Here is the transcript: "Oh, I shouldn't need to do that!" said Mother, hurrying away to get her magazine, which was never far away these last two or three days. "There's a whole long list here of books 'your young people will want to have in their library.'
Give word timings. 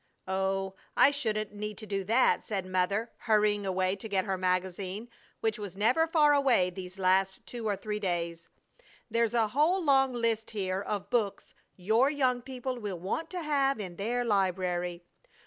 "Oh, 0.27 0.73
I 0.97 1.11
shouldn't 1.11 1.53
need 1.53 1.77
to 1.77 1.85
do 1.85 2.03
that!" 2.05 2.43
said 2.43 2.65
Mother, 2.65 3.11
hurrying 3.17 3.67
away 3.67 3.95
to 3.97 4.09
get 4.09 4.25
her 4.25 4.35
magazine, 4.35 5.09
which 5.41 5.59
was 5.59 5.77
never 5.77 6.07
far 6.07 6.33
away 6.33 6.71
these 6.71 6.97
last 6.97 7.45
two 7.45 7.67
or 7.67 7.75
three 7.75 7.99
days. 7.99 8.49
"There's 9.11 9.35
a 9.35 9.49
whole 9.49 9.83
long 9.83 10.11
list 10.13 10.49
here 10.49 10.81
of 10.81 11.11
books 11.11 11.53
'your 11.75 12.09
young 12.09 12.41
people 12.41 12.79
will 12.79 12.97
want 12.99 13.29
to 13.29 13.43
have 13.43 13.79
in 13.79 13.97
their 13.97 14.25
library.' 14.25 15.03